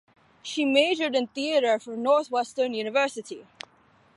[0.41, 3.45] She majored in theater from Northwestern University.